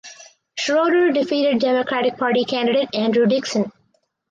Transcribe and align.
Schroeder 0.57 1.11
defeated 1.11 1.59
Democratic 1.61 2.17
Party 2.17 2.43
candidate 2.43 2.89
Andrew 2.95 3.27
Dixon. 3.27 3.71